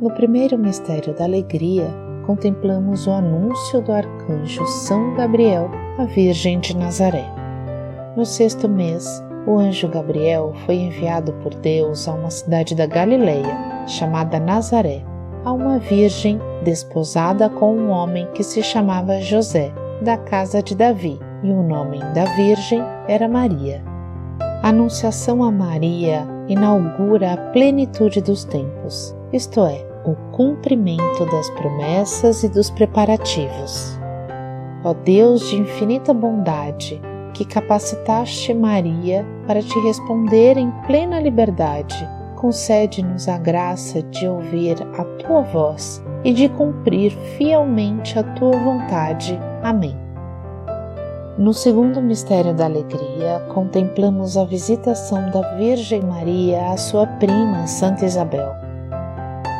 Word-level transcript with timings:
No 0.00 0.10
primeiro 0.10 0.56
mistério 0.56 1.12
da 1.12 1.24
alegria, 1.24 1.86
contemplamos 2.24 3.06
o 3.06 3.10
anúncio 3.10 3.82
do 3.82 3.92
arcanjo 3.92 4.66
São 4.66 5.14
Gabriel 5.14 5.70
à 5.98 6.04
Virgem 6.04 6.58
de 6.58 6.74
Nazaré. 6.74 7.26
No 8.16 8.24
sexto 8.24 8.66
mês, 8.66 9.22
o 9.46 9.58
anjo 9.58 9.88
Gabriel 9.88 10.54
foi 10.64 10.76
enviado 10.76 11.34
por 11.42 11.52
Deus 11.52 12.08
a 12.08 12.14
uma 12.14 12.30
cidade 12.30 12.74
da 12.74 12.86
Galileia, 12.86 13.84
chamada 13.86 14.40
Nazaré, 14.40 15.04
a 15.44 15.52
uma 15.52 15.78
virgem 15.78 16.40
desposada 16.64 17.50
com 17.50 17.76
um 17.76 17.90
homem 17.90 18.26
que 18.32 18.42
se 18.42 18.62
chamava 18.62 19.20
José, 19.20 19.70
da 20.00 20.16
casa 20.16 20.62
de 20.62 20.74
Davi, 20.74 21.20
e 21.42 21.50
o 21.50 21.62
nome 21.62 21.98
da 22.14 22.24
virgem 22.36 22.82
era 23.06 23.28
Maria. 23.28 23.82
A 24.62 24.68
anunciação 24.68 25.42
a 25.42 25.52
Maria 25.52 26.26
inaugura 26.48 27.34
a 27.34 27.36
plenitude 27.52 28.22
dos 28.22 28.44
tempos, 28.44 29.14
isto 29.32 29.64
é, 29.64 29.89
o 30.10 30.16
cumprimento 30.32 31.24
das 31.26 31.50
promessas 31.50 32.42
e 32.42 32.48
dos 32.48 32.70
preparativos. 32.70 33.98
Ó 34.84 34.94
Deus 34.94 35.48
de 35.48 35.56
infinita 35.56 36.14
bondade, 36.14 37.00
que 37.34 37.44
capacitaste 37.44 38.52
Maria 38.54 39.26
para 39.46 39.62
te 39.62 39.78
responder 39.80 40.56
em 40.56 40.70
plena 40.86 41.20
liberdade, 41.20 42.08
concede-nos 42.36 43.28
a 43.28 43.36
graça 43.36 44.02
de 44.02 44.26
ouvir 44.26 44.76
a 44.98 45.04
tua 45.04 45.42
voz 45.42 46.02
e 46.24 46.32
de 46.32 46.48
cumprir 46.48 47.12
fielmente 47.36 48.18
a 48.18 48.22
tua 48.22 48.56
vontade. 48.56 49.38
Amém. 49.62 49.96
No 51.38 51.54
segundo 51.54 52.02
mistério 52.02 52.54
da 52.54 52.64
alegria, 52.66 53.40
contemplamos 53.54 54.36
a 54.36 54.44
visitação 54.44 55.30
da 55.30 55.56
Virgem 55.56 56.02
Maria 56.02 56.70
à 56.72 56.76
sua 56.76 57.06
prima 57.06 57.66
Santa 57.66 58.04
Isabel. 58.04 58.69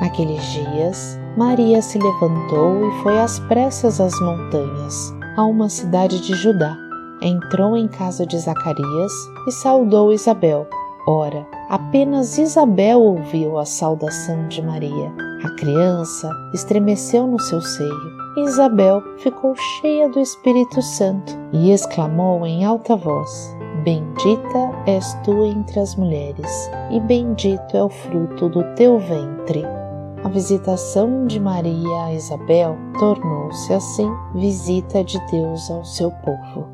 Naqueles 0.00 0.42
dias, 0.44 1.18
Maria 1.36 1.82
se 1.82 1.98
levantou 1.98 2.88
e 2.88 3.02
foi 3.02 3.18
às 3.18 3.38
pressas 3.40 4.00
às 4.00 4.18
montanhas, 4.20 5.14
a 5.36 5.44
uma 5.44 5.68
cidade 5.68 6.20
de 6.20 6.34
Judá. 6.34 6.76
Entrou 7.22 7.76
em 7.76 7.86
casa 7.86 8.26
de 8.26 8.38
Zacarias 8.38 9.12
e 9.46 9.52
saudou 9.52 10.12
Isabel. 10.12 10.66
Ora, 11.06 11.46
apenas 11.68 12.38
Isabel 12.38 13.00
ouviu 13.00 13.58
a 13.58 13.66
saudação 13.66 14.48
de 14.48 14.62
Maria. 14.62 15.12
A 15.44 15.50
criança 15.56 16.30
estremeceu 16.54 17.26
no 17.26 17.40
seu 17.40 17.60
seio. 17.60 18.20
Isabel 18.38 19.02
ficou 19.18 19.54
cheia 19.56 20.08
do 20.08 20.20
Espírito 20.20 20.80
Santo 20.80 21.36
e 21.52 21.72
exclamou 21.72 22.46
em 22.46 22.64
alta 22.64 22.96
voz: 22.96 23.54
Bendita 23.84 24.70
és 24.86 25.14
tu 25.24 25.44
entre 25.44 25.80
as 25.80 25.94
mulheres, 25.96 26.70
e 26.90 27.00
bendito 27.00 27.76
é 27.76 27.82
o 27.82 27.88
fruto 27.88 28.48
do 28.48 28.62
teu 28.74 28.98
ventre. 28.98 29.79
A 30.22 30.28
visitação 30.28 31.26
de 31.26 31.40
Maria 31.40 32.04
a 32.04 32.12
Isabel 32.12 32.76
tornou-se 32.98 33.72
assim 33.72 34.10
visita 34.34 35.02
de 35.02 35.18
Deus 35.30 35.70
ao 35.70 35.82
seu 35.82 36.10
povo. 36.10 36.68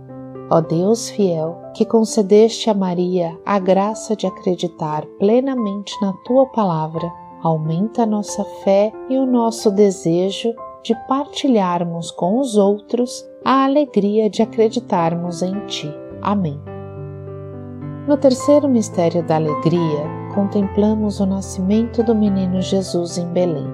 Ó 0.50 0.61
Deus 0.61 1.08
fiel, 1.11 1.56
que 1.72 1.84
concedeste 1.84 2.69
a 2.69 2.75
Maria 2.75 3.38
a 3.47 3.61
graça 3.61 4.16
de 4.16 4.27
acreditar 4.27 5.06
plenamente 5.20 5.94
na 6.03 6.12
tua 6.25 6.47
palavra, 6.47 7.08
aumenta 7.41 8.03
a 8.03 8.06
nossa 8.06 8.42
fé 8.64 8.92
e 9.08 9.16
o 9.16 9.25
nosso 9.25 9.70
desejo 9.70 10.53
de 10.83 10.94
partilharmos 11.06 12.10
com 12.10 12.41
os 12.41 12.56
outros 12.56 13.25
a 13.44 13.64
alegria 13.64 14.28
de 14.28 14.42
acreditarmos 14.42 15.42
em 15.42 15.66
ti. 15.66 15.88
Amém. 16.20 16.60
No 18.08 18.16
terceiro 18.16 18.69
mistério 18.69 19.22
da 19.25 19.36
alegria, 19.36 20.25
contemplamos 20.37 21.19
o 21.19 21.27
nascimento 21.27 22.03
do 22.05 22.15
menino 22.15 22.61
Jesus 22.61 23.19
em 23.19 23.27
Belém. 23.27 23.67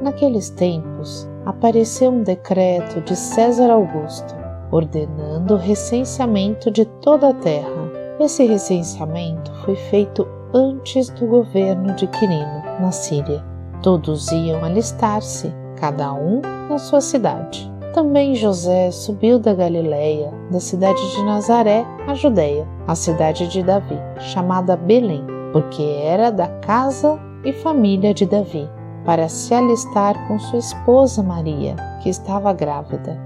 Naqueles 0.00 0.48
tempos, 0.48 1.28
apareceu 1.44 2.10
um 2.10 2.22
decreto 2.22 3.02
de 3.02 3.14
César 3.14 3.70
Augusto 3.70 4.44
ordenando 4.70 5.54
o 5.54 5.58
recenseamento 5.58 6.70
de 6.70 6.84
toda 6.84 7.28
a 7.28 7.34
terra. 7.34 7.90
Esse 8.18 8.44
recenseamento 8.44 9.52
foi 9.64 9.76
feito 9.76 10.26
antes 10.52 11.10
do 11.10 11.26
governo 11.26 11.94
de 11.94 12.06
Quirino, 12.08 12.62
na 12.80 12.90
Síria. 12.90 13.44
Todos 13.82 14.32
iam 14.32 14.64
alistar-se, 14.64 15.52
cada 15.76 16.12
um 16.12 16.40
na 16.68 16.78
sua 16.78 17.00
cidade. 17.00 17.72
Também 17.92 18.34
José 18.34 18.90
subiu 18.90 19.38
da 19.38 19.54
Galiléia, 19.54 20.32
da 20.50 20.58
cidade 20.58 21.00
de 21.14 21.22
Nazaré, 21.22 21.86
à 22.08 22.14
Judéia, 22.14 22.66
a 22.88 22.96
cidade 22.96 23.46
de 23.46 23.62
Davi, 23.62 23.98
chamada 24.18 24.76
Belém, 24.76 25.24
porque 25.54 25.84
era 26.02 26.32
da 26.32 26.48
casa 26.48 27.16
e 27.44 27.52
família 27.52 28.12
de 28.12 28.26
Davi, 28.26 28.68
para 29.04 29.28
se 29.28 29.54
alistar 29.54 30.26
com 30.26 30.36
sua 30.36 30.58
esposa 30.58 31.22
Maria, 31.22 31.76
que 32.02 32.08
estava 32.08 32.52
grávida. 32.52 33.16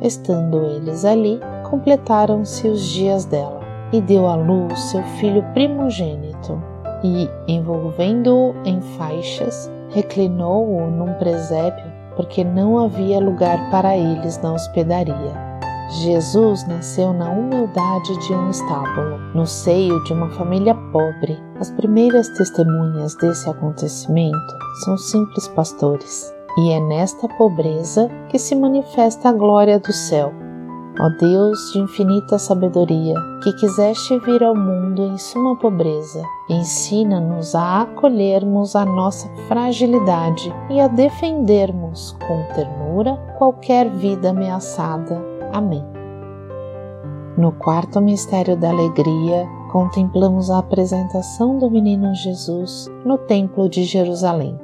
Estando 0.00 0.64
eles 0.64 1.04
ali, 1.04 1.38
completaram-se 1.68 2.66
os 2.68 2.80
dias 2.80 3.26
dela, 3.26 3.60
e 3.92 4.00
deu 4.00 4.26
à 4.26 4.34
luz 4.34 4.78
seu 4.78 5.02
filho 5.18 5.44
primogênito, 5.52 6.58
e, 7.02 7.28
envolvendo-o 7.46 8.54
em 8.64 8.80
faixas, 8.96 9.70
reclinou-o 9.90 10.90
num 10.90 11.12
presépio 11.18 11.92
porque 12.16 12.42
não 12.42 12.78
havia 12.78 13.20
lugar 13.20 13.70
para 13.70 13.94
eles 13.94 14.40
na 14.40 14.54
hospedaria. 14.54 15.53
Jesus 15.90 16.66
nasceu 16.66 17.12
na 17.12 17.30
humildade 17.30 18.16
de 18.26 18.32
um 18.32 18.50
estábulo, 18.50 19.18
no 19.34 19.46
seio 19.46 20.02
de 20.04 20.12
uma 20.12 20.30
família 20.30 20.74
pobre. 20.92 21.38
As 21.60 21.70
primeiras 21.70 22.28
testemunhas 22.30 23.14
desse 23.16 23.48
acontecimento 23.48 24.54
são 24.84 24.96
simples 24.96 25.46
pastores, 25.48 26.32
e 26.58 26.70
é 26.70 26.80
nesta 26.80 27.28
pobreza 27.28 28.08
que 28.28 28.38
se 28.38 28.54
manifesta 28.54 29.28
a 29.28 29.32
glória 29.32 29.78
do 29.78 29.92
céu. 29.92 30.32
Ó 31.00 31.08
Deus 31.08 31.72
de 31.72 31.80
infinita 31.80 32.38
sabedoria, 32.38 33.14
que 33.42 33.52
quiseste 33.54 34.16
vir 34.20 34.44
ao 34.44 34.54
mundo 34.54 35.02
em 35.02 35.18
suma 35.18 35.56
pobreza, 35.56 36.22
ensina-nos 36.48 37.52
a 37.54 37.82
acolhermos 37.82 38.76
a 38.76 38.84
nossa 38.84 39.28
fragilidade 39.48 40.54
e 40.70 40.80
a 40.80 40.86
defendermos 40.86 42.16
com 42.26 42.44
ternura 42.54 43.16
qualquer 43.38 43.90
vida 43.90 44.30
ameaçada. 44.30 45.33
Amém. 45.54 45.84
No 47.38 47.52
quarto 47.52 48.00
mistério 48.00 48.56
da 48.56 48.70
alegria, 48.70 49.46
contemplamos 49.70 50.50
a 50.50 50.58
apresentação 50.58 51.60
do 51.60 51.70
menino 51.70 52.12
Jesus 52.12 52.90
no 53.04 53.16
Templo 53.16 53.68
de 53.68 53.84
Jerusalém. 53.84 54.58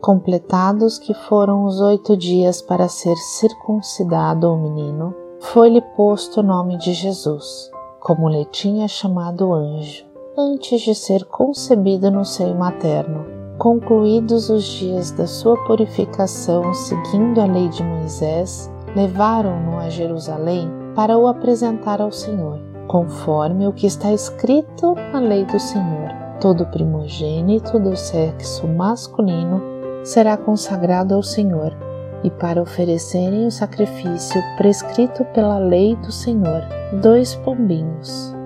Completados 0.00 0.98
que 0.98 1.14
foram 1.14 1.64
os 1.64 1.80
oito 1.80 2.16
dias 2.16 2.60
para 2.60 2.88
ser 2.88 3.14
circuncidado 3.16 4.52
o 4.52 4.58
menino, 4.58 5.14
foi-lhe 5.38 5.80
posto 5.96 6.40
o 6.40 6.42
nome 6.42 6.76
de 6.78 6.94
Jesus, 6.94 7.70
como 8.00 8.28
lhe 8.28 8.44
tinha 8.46 8.88
chamado 8.88 9.46
o 9.46 9.54
anjo, 9.54 10.04
antes 10.36 10.80
de 10.80 10.96
ser 10.96 11.24
concebido 11.26 12.10
no 12.10 12.24
seio 12.24 12.56
materno. 12.56 13.24
Concluídos 13.56 14.50
os 14.50 14.64
dias 14.64 15.12
da 15.12 15.28
sua 15.28 15.56
purificação 15.64 16.74
seguindo 16.74 17.40
a 17.40 17.44
lei 17.44 17.68
de 17.68 17.84
Moisés, 17.84 18.68
levaram-no 18.94 19.78
a 19.78 19.88
Jerusalém 19.88 20.70
para 20.94 21.16
o 21.16 21.26
apresentar 21.26 22.00
ao 22.00 22.10
Senhor, 22.12 22.60
conforme 22.86 23.66
o 23.66 23.72
que 23.72 23.86
está 23.86 24.12
escrito 24.12 24.94
na 25.12 25.20
lei 25.20 25.44
do 25.44 25.58
Senhor. 25.58 26.10
Todo 26.40 26.66
primogênito 26.66 27.78
do 27.78 27.96
sexo 27.96 28.66
masculino 28.68 29.60
será 30.04 30.36
consagrado 30.36 31.14
ao 31.14 31.22
Senhor 31.22 31.76
e 32.22 32.30
para 32.30 32.62
oferecerem 32.62 33.46
o 33.46 33.50
sacrifício 33.50 34.42
prescrito 34.56 35.24
pela 35.26 35.58
lei 35.58 35.94
do 35.96 36.10
Senhor, 36.10 36.62
dois 37.00 37.34
pombinhos. 37.36 38.37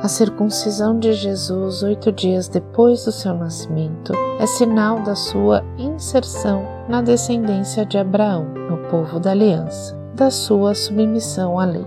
A 0.00 0.06
circuncisão 0.06 0.96
de 0.96 1.12
Jesus 1.12 1.82
oito 1.82 2.12
dias 2.12 2.46
depois 2.46 3.04
do 3.04 3.10
seu 3.10 3.34
nascimento 3.34 4.12
é 4.38 4.46
sinal 4.46 5.02
da 5.02 5.16
sua 5.16 5.64
inserção 5.76 6.62
na 6.88 7.02
descendência 7.02 7.84
de 7.84 7.98
Abraão, 7.98 8.44
no 8.70 8.78
povo 8.88 9.18
da 9.18 9.32
aliança, 9.32 9.98
da 10.14 10.30
sua 10.30 10.72
submissão 10.72 11.58
à 11.58 11.64
lei. 11.64 11.86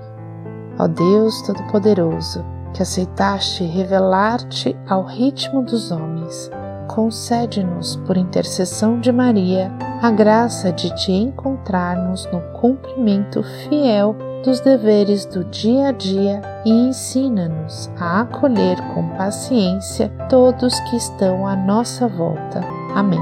Ó 0.77 0.87
Deus 0.87 1.41
Todo-Poderoso, 1.43 2.43
que 2.73 2.81
aceitaste 2.81 3.63
revelar-te 3.63 4.75
ao 4.89 5.05
ritmo 5.05 5.63
dos 5.63 5.89
homens, 5.89 6.51
concede-nos, 6.93 7.95
por 8.05 8.17
intercessão 8.17 8.99
de 8.99 9.11
Maria, 9.11 9.71
a 10.01 10.11
graça 10.11 10.71
de 10.71 10.93
te 10.95 11.11
encontrarmos 11.11 12.25
no 12.31 12.41
cumprimento 12.59 13.43
fiel 13.43 14.15
dos 14.43 14.59
deveres 14.59 15.25
do 15.25 15.43
dia 15.45 15.89
a 15.89 15.91
dia 15.91 16.41
e 16.65 16.69
ensina-nos 16.69 17.89
a 17.99 18.21
acolher 18.21 18.77
com 18.93 19.07
paciência 19.15 20.09
todos 20.29 20.79
que 20.89 20.97
estão 20.97 21.47
à 21.47 21.55
nossa 21.55 22.07
volta. 22.07 22.61
Amém. 22.95 23.21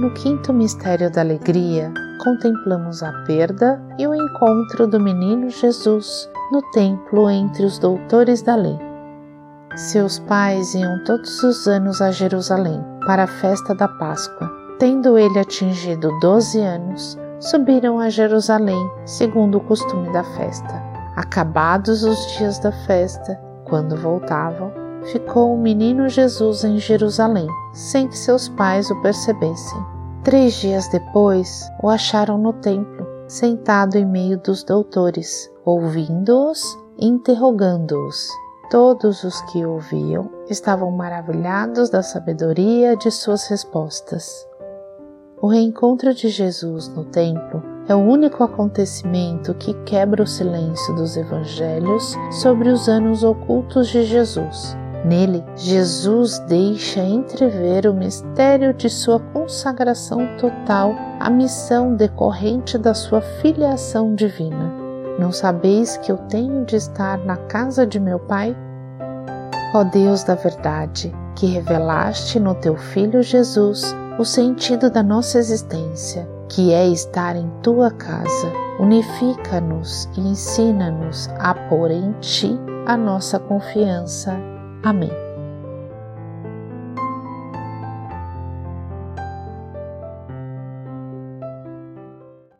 No 0.00 0.12
quinto 0.14 0.52
mistério 0.52 1.10
da 1.10 1.20
alegria, 1.20 1.92
contemplamos 2.22 3.02
a 3.02 3.12
perda 3.26 3.80
e 3.98 4.06
o 4.06 4.14
encontro 4.14 4.86
do 4.86 4.98
menino 4.98 5.48
Jesus 5.48 6.28
no 6.50 6.60
templo 6.72 7.30
entre 7.30 7.64
os 7.64 7.78
doutores 7.78 8.42
da 8.42 8.56
lei. 8.56 8.89
Seus 9.88 10.18
pais 10.18 10.74
iam 10.74 11.02
todos 11.04 11.42
os 11.42 11.66
anos 11.66 12.02
a 12.02 12.10
Jerusalém 12.10 12.84
para 13.06 13.24
a 13.24 13.26
festa 13.26 13.74
da 13.74 13.88
Páscoa. 13.88 14.46
Tendo 14.78 15.16
ele 15.16 15.38
atingido 15.38 16.10
doze 16.20 16.60
anos, 16.60 17.18
subiram 17.40 17.98
a 17.98 18.10
Jerusalém, 18.10 18.78
segundo 19.06 19.56
o 19.56 19.60
costume 19.62 20.12
da 20.12 20.22
festa. 20.22 20.82
Acabados 21.16 22.04
os 22.04 22.18
dias 22.36 22.58
da 22.58 22.70
festa, 22.70 23.40
quando 23.64 23.96
voltavam, 23.96 24.70
ficou 25.04 25.54
o 25.54 25.58
menino 25.58 26.10
Jesus 26.10 26.62
em 26.62 26.76
Jerusalém, 26.76 27.48
sem 27.72 28.06
que 28.06 28.18
seus 28.18 28.50
pais 28.50 28.90
o 28.90 29.00
percebessem. 29.00 29.82
Três 30.22 30.52
dias 30.56 30.88
depois, 30.88 31.66
o 31.82 31.88
acharam 31.88 32.36
no 32.36 32.52
templo, 32.52 33.06
sentado 33.26 33.96
em 33.96 34.04
meio 34.04 34.36
dos 34.36 34.62
doutores, 34.62 35.50
ouvindo-os 35.64 36.62
e 36.98 37.06
interrogando-os. 37.06 38.28
Todos 38.70 39.24
os 39.24 39.42
que 39.50 39.66
ouviam 39.66 40.30
estavam 40.48 40.92
maravilhados 40.92 41.90
da 41.90 42.04
sabedoria 42.04 42.96
de 42.96 43.10
suas 43.10 43.48
respostas. 43.48 44.46
O 45.42 45.48
reencontro 45.48 46.14
de 46.14 46.28
Jesus 46.28 46.86
no 46.86 47.04
templo 47.04 47.60
é 47.88 47.94
o 47.96 47.98
único 47.98 48.44
acontecimento 48.44 49.54
que 49.54 49.74
quebra 49.82 50.22
o 50.22 50.26
silêncio 50.26 50.94
dos 50.94 51.16
evangelhos 51.16 52.14
sobre 52.30 52.68
os 52.68 52.88
anos 52.88 53.24
ocultos 53.24 53.88
de 53.88 54.04
Jesus. 54.04 54.76
Nele, 55.04 55.42
Jesus 55.56 56.38
deixa 56.40 57.00
entrever 57.00 57.88
o 57.88 57.94
mistério 57.94 58.72
de 58.72 58.88
sua 58.88 59.18
consagração 59.18 60.36
total 60.36 60.94
à 61.18 61.28
missão 61.28 61.96
decorrente 61.96 62.78
da 62.78 62.94
sua 62.94 63.20
filiação 63.20 64.14
divina. 64.14 64.69
Não 65.18 65.32
sabeis 65.32 65.96
que 65.98 66.10
eu 66.10 66.16
tenho 66.16 66.64
de 66.64 66.76
estar 66.76 67.18
na 67.18 67.36
casa 67.36 67.86
de 67.86 67.98
meu 67.98 68.18
Pai? 68.18 68.56
Ó 69.74 69.84
Deus 69.84 70.24
da 70.24 70.34
verdade, 70.34 71.14
que 71.36 71.46
revelaste 71.46 72.40
no 72.40 72.54
teu 72.54 72.76
Filho 72.76 73.22
Jesus 73.22 73.94
o 74.18 74.24
sentido 74.24 74.90
da 74.90 75.02
nossa 75.02 75.38
existência, 75.38 76.28
que 76.48 76.72
é 76.72 76.86
estar 76.88 77.36
em 77.36 77.48
tua 77.62 77.90
casa, 77.90 78.52
unifica-nos 78.78 80.08
e 80.16 80.20
ensina-nos 80.20 81.28
a 81.38 81.54
pôr 81.54 81.90
em 81.90 82.12
ti 82.20 82.58
a 82.86 82.96
nossa 82.96 83.38
confiança. 83.38 84.36
Amém. 84.82 85.29